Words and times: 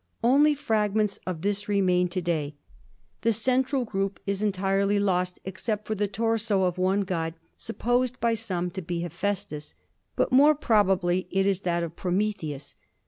Only 0.23 0.55
fragments 0.55 1.19
of 1.27 1.43
this 1.43 1.69
remain 1.69 2.07
to 2.07 2.23
day. 2.23 2.55
The 3.21 3.31
central 3.33 3.85
group 3.85 4.19
is 4.25 4.41
entirely 4.41 4.97
lost 4.99 5.39
except 5.45 5.85
for 5.85 5.93
the 5.93 6.07
torso 6.07 6.63
of 6.63 6.79
one 6.79 7.01
god, 7.01 7.35
supposed 7.55 8.19
by 8.19 8.33
some 8.33 8.71
to 8.71 8.81
be 8.81 9.01
Hephæstus, 9.03 9.75
but 10.15 10.31
more 10.31 10.55
probably 10.55 11.27
it 11.29 11.45
is 11.45 11.59
that 11.59 11.83
of 11.83 11.95
Prometheus. 11.95 12.73